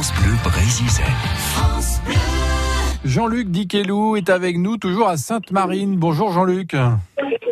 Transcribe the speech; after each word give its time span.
France 0.00 0.14
Bleu 0.22 0.32
Brésil. 0.42 0.86
Jean-Luc 3.04 3.50
Diquelou 3.50 4.16
est 4.16 4.30
avec 4.30 4.56
nous, 4.56 4.78
toujours 4.78 5.08
à 5.08 5.18
Sainte-Marine. 5.18 5.96
Bonjour 5.98 6.32
Jean-Luc. 6.32 6.74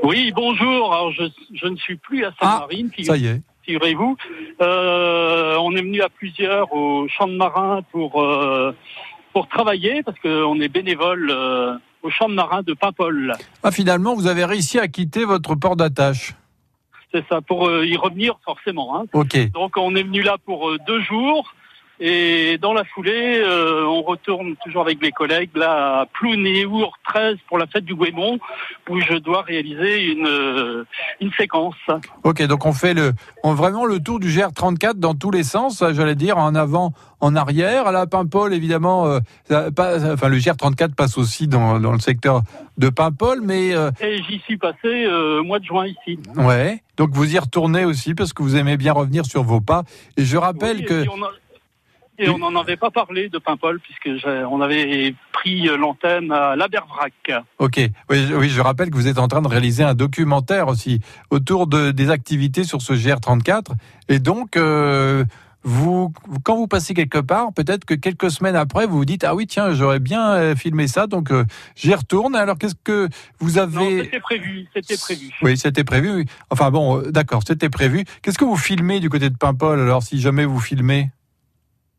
Oui, 0.03 0.33
bonjour. 0.35 0.95
Alors, 0.95 1.13
je, 1.13 1.25
je 1.53 1.67
ne 1.67 1.77
suis 1.77 1.97
plus 1.97 2.25
à 2.25 2.31
Sainte-Marine. 2.41 2.91
Ah, 3.01 3.03
ça 3.03 3.17
y 3.19 3.27
est. 3.27 3.43
Figurez-vous, 3.65 4.17
euh, 4.63 5.57
on 5.61 5.77
est 5.77 5.83
venu 5.83 6.01
à 6.01 6.09
plusieurs 6.09 6.73
au 6.73 7.07
champ 7.09 7.29
de 7.29 7.37
marin 7.37 7.83
pour 7.93 8.23
euh, 8.23 8.75
pour 9.35 9.47
travailler 9.49 10.03
parce 10.03 10.19
qu'on 10.19 10.59
est 10.59 10.71
bénévole 10.71 11.31
euh, 11.31 11.75
au 12.03 12.09
champ 12.09 12.31
de 12.31 12.35
marin 12.35 12.63
de 12.63 12.73
Paimpol. 12.73 13.35
Ah, 13.63 13.71
finalement, 13.71 14.15
vous 14.15 14.27
avez 14.27 14.47
réussi 14.47 14.79
à 14.79 14.89
quitter 14.89 15.27
votre 15.27 15.55
port 15.55 15.77
d'attache. 15.77 16.33
C'est 17.13 17.27
ça, 17.29 17.43
pour 17.43 17.69
euh, 17.69 17.85
y 17.85 17.97
revenir 17.97 18.39
forcément. 18.43 18.99
Hein. 18.99 19.05
Ok. 19.13 19.51
Donc 19.53 19.77
on 19.77 19.95
est 19.97 20.03
venu 20.03 20.23
là 20.23 20.37
pour 20.47 20.71
euh, 20.71 20.79
deux 20.87 21.03
jours. 21.03 21.55
Et 22.01 22.59
dans 22.59 22.73
la 22.73 22.85
foulée, 22.85 23.43
euh, 23.45 23.85
on 23.85 24.03
retourne 24.03 24.55
toujours 24.65 24.83
avec 24.83 25.01
mes 25.03 25.11
collègues 25.11 25.51
là 25.57 26.01
à 26.01 26.07
Plounéour 26.07 26.97
13 27.09 27.37
pour 27.49 27.59
la 27.59 27.67
fête 27.67 27.85
du 27.85 27.95
Guémont, 27.97 28.39
où 28.89 29.01
je 29.01 29.15
dois 29.15 29.43
réaliser 29.43 30.05
une 30.13 30.27
euh, 30.27 30.85
une 31.21 31.33
séquence. 31.33 31.75
Ok, 32.23 32.43
donc 32.47 32.67
on 32.67 32.73
fait 32.73 32.95
le, 32.95 33.15
on, 33.43 33.53
vraiment 33.55 33.85
le 33.85 33.99
tour 34.01 34.21
du 34.21 34.29
GR34 34.29 34.95
dans 34.95 35.15
tous 35.15 35.31
les 35.33 35.43
sens, 35.43 35.83
j'allais 35.93 36.15
dire, 36.15 36.39
en 36.39 36.55
avant, 36.55 36.93
en 37.21 37.35
arrière. 37.35 37.89
À 37.89 37.93
la 37.93 38.07
Paimpol, 38.07 38.55
évidemment, 38.55 39.07
euh, 39.07 39.19
ça 39.49 39.67
enfin 40.13 40.29
le 40.29 40.37
GR34 40.39 40.95
passe 40.95 41.19
aussi 41.19 41.49
dans, 41.49 41.81
dans 41.81 41.93
le 41.93 41.99
secteur 42.01 42.43
de 42.77 42.91
Paimpol, 42.91 43.41
mais 43.43 43.75
euh, 43.75 43.91
Et 44.01 44.23
j'y 44.23 44.39
suis 44.41 44.57
passé 44.57 45.07
au 45.09 45.43
mois 45.43 45.59
de 45.59 45.65
juin 45.65 45.87
ici. 45.87 46.19
ouais. 46.37 46.83
Donc 46.97 47.11
vous 47.13 47.33
y 47.33 47.39
retournez 47.39 47.85
aussi 47.85 48.15
parce 48.15 48.33
que 48.33 48.43
vous 48.43 48.57
aimez 48.57 48.77
bien 48.77 48.93
revenir 48.93 49.25
sur 49.25 49.43
vos 49.45 49.61
pas. 49.61 49.85
Et 50.17 50.25
je 50.25 50.37
rappelle 50.37 50.79
Oui, 50.79 50.83
et 50.83 50.87
que 50.87 51.05
Et 52.19 52.29
on 52.29 52.39
n'en 52.39 52.55
avait 52.61 52.77
pas 52.77 52.91
parlé 52.91 53.29
de 53.29 53.39
Paimpol 53.39 53.81
puisque 53.81 54.09
on 54.51 54.61
avait 54.61 55.15
pris 55.33 55.69
euh, 55.69 55.77
l'antenne 55.77 56.33
à 56.33 56.57
l'Abervrac. 56.57 57.13
Ok, 57.59 57.81
oui, 58.11 58.27
je- 58.27 58.35
oui, 58.35 58.49
je 58.49 58.61
rappelle 58.61 58.91
que 58.91 58.97
vous 58.97 59.07
êtes 59.07 59.19
en 59.19 59.29
train 59.29 59.41
de 59.43 59.49
réaliser 59.49 59.85
un 59.85 59.95
documentaire 59.95 60.67
aussi 60.69 61.01
autour 61.31 61.67
de, 61.69 61.91
des 61.93 62.11
activités 62.11 62.65
sur 62.65 62.83
ce 62.83 62.93
GR34. 62.93 63.73
Et 64.09 64.19
donc, 64.19 64.57
euh, 64.57 65.25
vous, 65.63 66.13
quand 66.45 66.57
vous 66.57 66.67
passez 66.67 66.95
quelque 66.95 67.19
part, 67.19 67.53
peut-être 67.53 67.85
que 67.85 67.95
quelques 67.95 68.31
semaines 68.31 68.57
après, 68.57 68.87
vous 68.87 68.97
vous 68.99 69.05
dites 69.05 69.25
ah 69.25 69.35
oui 69.35 69.47
tiens, 69.47 69.73
j'aurais 69.75 69.99
bien 70.01 70.31
euh, 70.33 70.55
filmé 70.57 70.87
ça, 70.89 71.07
donc 71.07 71.31
euh, 71.31 71.45
j'y 71.77 71.95
retourne. 71.95 72.35
Alors 72.37 72.59
qu'est-ce 72.59 72.77
que 72.83 73.09
vous 73.39 73.59
avez 73.59 74.05
c'était 74.05 74.21
prévu, 74.21 74.67
c'était 74.75 74.97
prévu. 74.97 75.31
Oui, 75.43 75.57
c'était 75.57 75.85
prévu. 75.85 76.25
Enfin 76.51 76.71
bon, 76.71 77.03
d'accord, 77.11 77.43
c'était 77.47 77.69
prévu. 77.71 78.05
Qu'est-ce 78.23 78.39
que 78.39 78.45
vous 78.45 78.57
filmez 78.57 79.01
du 79.01 79.09
côté 79.11 79.31
de 79.31 79.37
Paimpol 79.37 79.79
alors 79.81 80.03
si 80.03 80.21
jamais 80.21 80.45
vous 80.45 80.61
filmez? 80.61 81.11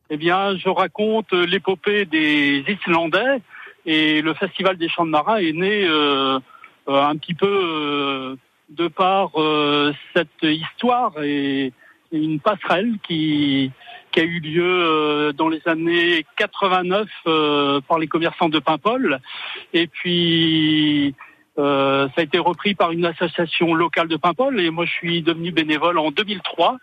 Eh 0.10 0.18
bien, 0.18 0.58
je 0.58 0.70
raconte 0.70 1.32
l'épopée 1.34 2.06
des 2.06 2.64
Islandais 2.68 3.42
et 3.86 4.22
le 4.22 4.34
Festival 4.34 4.76
des 4.78 4.90
Champs 4.90 5.06
de 5.06 5.12
Marins 5.12 5.38
est 5.38 5.54
né 5.54 5.86
euh, 5.86 6.40
euh, 6.88 7.04
un 7.04 7.16
petit 7.16 7.36
peu 7.36 7.48
euh, 7.48 8.36
de 8.70 8.88
par 8.88 9.32
euh, 9.36 9.94
cette 10.16 10.44
histoire 10.44 11.14
et, 11.24 11.74
une 12.12 12.40
passerelle 12.40 12.96
qui, 13.04 13.72
qui 14.12 14.20
a 14.20 14.24
eu 14.24 14.40
lieu 14.40 15.32
dans 15.38 15.48
les 15.48 15.62
années 15.68 16.26
89 16.38 17.08
euh, 17.28 17.82
par 17.82 18.00
les 18.00 18.08
commerçants 18.08 18.50
de 18.50 18.58
Paimpol. 18.58 19.20
Et 19.74 19.86
puis, 19.86 21.14
euh, 21.60 22.08
ça 22.16 22.22
a 22.22 22.24
été 22.24 22.40
repris 22.40 22.74
par 22.74 22.92
une 22.92 23.06
association 23.06 23.74
locale 23.74 24.08
de 24.08 24.16
Paimpol 24.16 24.60
et 24.62 24.70
moi 24.70 24.86
je 24.86 24.92
suis 24.92 25.22
devenu 25.22 25.52
bénévole 25.52 25.98
en 25.98 26.10
2003. 26.10 26.78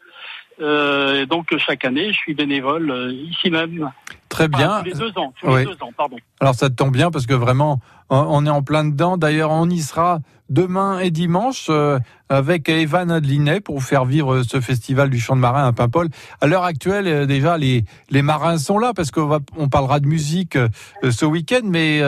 Euh, 0.61 1.23
et 1.23 1.27
donc 1.27 1.55
chaque 1.59 1.85
année, 1.85 2.09
je 2.13 2.17
suis 2.19 2.35
bénévole 2.35 2.91
euh, 2.91 3.13
ici 3.13 3.51
même. 3.51 3.91
Très 4.29 4.49
bien. 4.49 4.81
Tous 4.83 4.87
les 4.87 4.93
deux 4.95 5.19
ans, 5.19 5.33
tous 5.41 5.49
Oui. 5.49 5.61
les 5.61 5.67
deux 5.67 5.83
ans, 5.83 5.93
pardon. 5.97 6.17
Alors 6.41 6.55
ça 6.55 6.71
tombe 6.71 6.93
bien 6.93 7.11
parce 7.11 7.27
que 7.27 7.35
vraiment, 7.35 7.81
on- 8.11 8.45
est 8.47 8.51
en 8.51 8.63
plein 8.63 8.85
dedans. 8.85 9.17
D'ailleurs, 9.19 9.51
on 9.51 9.69
y 9.69 9.81
sera 9.81 10.21
demain 10.49 10.99
et 11.01 11.11
dimanche 11.11 11.67
euh, 11.69 11.99
avec 12.29 12.69
Evan 12.69 13.11
Adlinet 13.11 13.61
pour 13.61 13.83
faire 13.83 14.05
vivre 14.05 14.43
ce 14.43 14.61
festival 14.61 15.11
du 15.11 15.19
chant 15.21 15.37
de 15.37 15.41
marin 15.41 15.67
à 15.67 15.73
Paimpol. 15.73 16.09
À 16.41 16.47
l'heure 16.47 16.65
actuelle, 16.65 17.27
déjà, 17.27 17.59
les, 17.59 17.85
les 18.11 18.23
marins 18.23 18.59
sont 18.59 18.79
là 18.79 18.93
parce 18.95 19.11
qu'on 19.11 19.39
on 19.57 19.69
parlera 19.69 20.01
de 20.01 20.07
musique 20.07 20.57
ce 21.03 21.25
week-end, 21.27 21.61
mais 21.65 22.01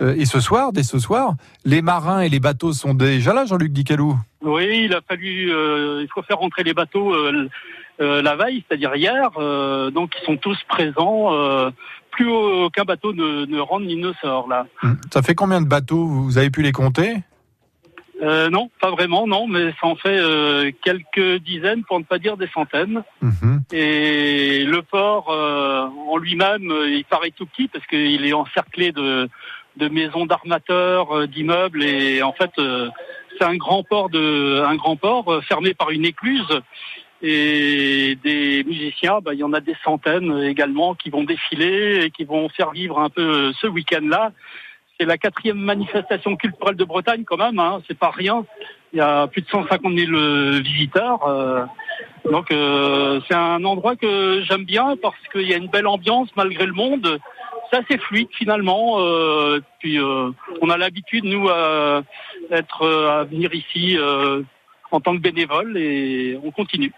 et 0.00 0.26
ce 0.26 0.40
soir, 0.40 0.72
dès 0.72 0.82
ce 0.82 0.98
soir, 0.98 1.34
les 1.64 1.82
marins 1.82 2.20
et 2.20 2.28
les 2.28 2.40
bateaux 2.40 2.72
sont 2.72 2.94
déjà 2.94 3.32
là, 3.32 3.44
Jean-Luc 3.46 3.72
Dicalou. 3.72 4.16
Oui, 4.42 4.82
il 4.86 4.92
a 4.94 5.00
fallu, 5.08 5.48
il 5.50 6.08
faut 6.12 6.22
faire 6.22 6.38
rentrer 6.38 6.64
les 6.64 6.74
bateaux 6.74 7.14
la 7.98 8.36
veille, 8.36 8.64
c'est-à-dire 8.66 8.94
hier. 8.96 9.30
euh, 9.38 9.90
donc 9.90 10.12
ils 10.20 10.24
sont 10.24 10.36
tous 10.36 10.58
présents. 10.68 11.32
euh, 11.32 11.70
plus 12.10 12.28
aucun 12.28 12.84
bateau 12.84 13.12
ne, 13.12 13.44
ne 13.44 13.58
rentre 13.58 13.86
ni 13.86 13.96
ne 13.96 14.12
sort 14.22 14.46
là. 14.48 14.66
Ça 15.12 15.20
fait 15.20 15.34
combien 15.34 15.60
de 15.60 15.66
bateaux? 15.66 16.06
Vous 16.06 16.38
avez 16.38 16.48
pu 16.48 16.62
les 16.62 16.70
compter? 16.70 17.16
Euh, 18.22 18.48
non, 18.48 18.70
pas 18.80 18.92
vraiment, 18.92 19.26
non, 19.26 19.48
mais 19.48 19.72
ça 19.80 19.88
en 19.88 19.96
fait 19.96 20.16
euh, 20.16 20.70
quelques 20.84 21.42
dizaines, 21.42 21.82
pour 21.82 21.98
ne 21.98 22.04
pas 22.04 22.20
dire 22.20 22.36
des 22.36 22.46
centaines. 22.54 23.02
Mhm. 23.20 23.62
Et 23.72 24.62
le 24.64 24.82
port 24.82 25.26
euh, 25.32 25.88
en 26.08 26.16
lui-même, 26.16 26.70
euh, 26.70 26.88
il 26.88 27.04
paraît 27.04 27.32
tout 27.32 27.46
petit 27.46 27.66
parce 27.66 27.84
qu'il 27.86 28.24
est 28.24 28.32
encerclé 28.32 28.92
de, 28.92 29.28
de 29.76 29.88
maisons 29.88 30.24
d'armateurs, 30.24 31.10
euh, 31.16 31.26
d'immeubles, 31.26 31.82
et 31.82 32.22
en 32.22 32.32
fait, 32.32 32.52
euh, 32.60 32.88
c'est 33.36 33.44
un 33.44 33.56
grand 33.56 33.82
port 33.82 34.08
de, 34.08 34.62
un 34.64 34.76
grand 34.76 34.94
port 34.94 35.28
euh, 35.32 35.40
fermé 35.40 35.74
par 35.74 35.90
une 35.90 36.04
écluse. 36.04 36.60
Et 37.26 38.18
des 38.22 38.62
musiciens, 38.64 39.20
bah, 39.22 39.32
il 39.32 39.40
y 39.40 39.44
en 39.44 39.54
a 39.54 39.60
des 39.60 39.74
centaines 39.82 40.42
également 40.42 40.94
qui 40.94 41.08
vont 41.08 41.24
défiler 41.24 42.04
et 42.04 42.10
qui 42.10 42.24
vont 42.24 42.50
faire 42.50 42.72
vivre 42.72 42.98
un 42.98 43.08
peu 43.08 43.50
ce 43.54 43.66
week-end-là. 43.66 44.32
C'est 45.00 45.06
la 45.06 45.16
quatrième 45.16 45.56
manifestation 45.56 46.36
culturelle 46.36 46.76
de 46.76 46.84
Bretagne 46.84 47.24
quand 47.24 47.38
même, 47.38 47.58
hein, 47.58 47.80
c'est 47.88 47.98
pas 47.98 48.10
rien. 48.10 48.44
Il 48.92 48.98
y 48.98 49.00
a 49.00 49.26
plus 49.26 49.40
de 49.40 49.48
150 49.48 49.96
000 49.96 50.12
euh, 50.12 50.60
visiteurs. 50.62 51.26
euh, 51.26 51.64
donc 52.30 52.50
euh, 52.52 53.20
c'est 53.26 53.34
un 53.34 53.64
endroit 53.64 53.96
que 53.96 54.42
j'aime 54.42 54.64
bien 54.64 54.94
parce 55.00 55.16
qu'il 55.32 55.48
y 55.48 55.54
a 55.54 55.56
une 55.56 55.68
belle 55.68 55.86
ambiance 55.86 56.28
malgré 56.36 56.66
le 56.66 56.72
monde. 56.72 57.18
C'est 57.70 57.78
assez 57.78 57.98
fluide 57.98 58.28
finalement. 58.32 58.96
Euh, 58.98 59.60
puis 59.78 59.98
euh, 59.98 60.30
on 60.60 60.70
a 60.70 60.76
l'habitude 60.76 61.24
nous 61.24 61.48
à 61.48 62.02
être 62.50 62.82
euh, 62.82 63.20
à 63.20 63.24
venir 63.24 63.52
ici 63.54 63.96
en 64.94 65.00
tant 65.00 65.14
que 65.16 65.20
bénévole 65.22 65.76
et 65.76 66.38
on 66.42 66.50
continue. 66.50 66.92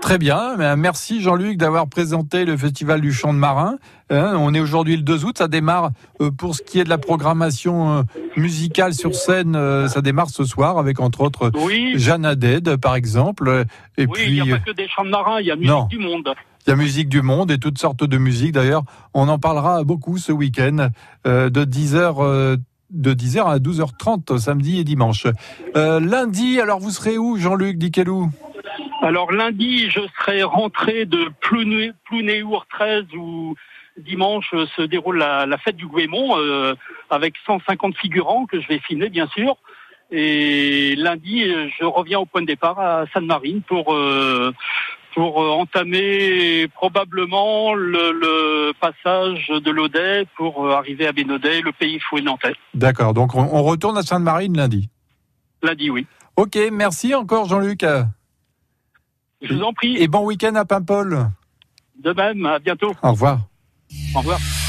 Très 0.00 0.16
bien, 0.16 0.54
Ben, 0.56 0.76
merci 0.76 1.20
Jean-Luc 1.20 1.56
d'avoir 1.56 1.88
présenté 1.88 2.44
le 2.44 2.56
Festival 2.56 3.00
du 3.00 3.12
Chant 3.12 3.34
de 3.34 3.38
Marin. 3.38 3.78
Hein, 4.10 4.36
on 4.38 4.54
est 4.54 4.60
aujourd'hui 4.60 4.96
le 4.96 5.02
2 5.02 5.24
août, 5.24 5.38
ça 5.38 5.48
démarre 5.48 5.90
euh, 6.20 6.30
pour 6.30 6.54
ce 6.54 6.62
qui 6.62 6.78
est 6.78 6.84
de 6.84 6.88
la 6.88 6.98
programmation 6.98 7.98
euh, 7.98 8.02
musicale 8.36 8.94
sur 8.94 9.16
scène, 9.16 9.56
euh, 9.56 9.88
ça 9.88 10.00
démarre 10.00 10.30
ce 10.30 10.44
soir 10.44 10.78
avec 10.78 11.00
entre 11.00 11.22
autres 11.22 11.50
Oui, 11.66 11.94
Jeanne 11.96 12.24
Haddad 12.24 12.76
par 12.76 12.94
exemple. 12.94 13.64
Et 13.96 14.06
oui, 14.06 14.18
il 14.28 14.32
n'y 14.34 14.40
puis 14.42 14.52
a 14.52 14.58
pas 14.58 14.64
que 14.64 14.70
des 14.70 14.86
chants 14.88 15.04
de 15.04 15.10
marins, 15.10 15.40
il 15.40 15.46
y 15.46 15.50
a 15.50 15.56
musique 15.56 15.68
Non. 15.70 15.86
du 15.86 15.98
monde. 15.98 16.32
il 16.66 16.70
y 16.70 16.72
a 16.72 16.76
musique 16.76 17.08
du 17.08 17.20
monde 17.20 17.50
et 17.50 17.58
toutes 17.58 17.78
sortes 17.78 18.04
de 18.04 18.18
musiques. 18.18 18.52
D'ailleurs, 18.52 18.84
on 19.14 19.28
en 19.28 19.40
parlera 19.40 19.82
beaucoup 19.82 20.16
ce 20.16 20.30
week-end 20.30 20.90
de 21.24 21.64
10h. 21.64 22.56
De 22.90 23.12
10h 23.12 23.44
à 23.44 23.58
12h30 23.58 24.38
samedi 24.38 24.80
et 24.80 24.84
dimanche. 24.84 25.26
Euh, 25.76 26.00
lundi, 26.00 26.60
alors 26.60 26.78
vous 26.78 26.90
serez 26.90 27.18
où 27.18 27.36
Jean-Luc 27.36 27.78
Dikelou 27.78 28.30
Alors 29.02 29.32
lundi, 29.32 29.90
je 29.90 30.00
serai 30.18 30.42
rentré 30.42 31.04
de 31.04 31.28
Plouné- 31.40 31.92
Plounéour 32.06 32.66
13 32.70 33.04
où 33.16 33.54
dimanche 33.98 34.50
euh, 34.54 34.66
se 34.76 34.82
déroule 34.82 35.18
la, 35.18 35.58
fête 35.58 35.76
du 35.76 35.86
Guémont 35.86 36.38
euh, 36.38 36.74
avec 37.10 37.34
150 37.46 37.96
figurants 37.96 38.46
que 38.46 38.60
je 38.60 38.68
vais 38.68 38.78
filmer 38.78 39.08
bien 39.08 39.26
sûr. 39.28 39.56
Et 40.10 40.94
lundi, 40.96 41.44
je 41.78 41.84
reviens 41.84 42.18
au 42.18 42.24
point 42.24 42.40
de 42.40 42.46
départ 42.46 42.80
à 42.80 43.04
Sainte-Marine 43.12 43.60
pour 43.60 43.94
pour 45.18 45.42
euh, 45.42 45.48
entamer 45.48 46.68
probablement 46.76 47.74
le, 47.74 48.12
le 48.12 48.72
passage 48.80 49.48
de 49.48 49.70
l'Audet 49.72 50.26
pour 50.36 50.64
euh, 50.64 50.76
arriver 50.76 51.08
à 51.08 51.12
Bénodet, 51.12 51.60
le 51.60 51.72
pays 51.72 51.98
fouet 51.98 52.22
nantais. 52.22 52.54
D'accord, 52.72 53.14
donc 53.14 53.34
on, 53.34 53.40
on 53.40 53.64
retourne 53.64 53.98
à 53.98 54.02
Sainte-Marine 54.02 54.56
lundi. 54.56 54.88
Lundi, 55.60 55.90
oui. 55.90 56.06
Ok, 56.36 56.56
merci 56.70 57.16
encore 57.16 57.46
Jean-Luc. 57.48 57.84
Je 59.42 59.52
vous 59.52 59.62
en 59.62 59.72
prie. 59.72 59.96
Et 59.96 60.06
bon 60.06 60.24
week-end 60.24 60.54
à 60.54 60.64
Paimpol. 60.64 61.26
De 62.00 62.12
même, 62.12 62.46
à 62.46 62.60
bientôt. 62.60 62.94
Au 63.02 63.10
revoir. 63.10 63.40
Au 64.14 64.18
revoir. 64.18 64.38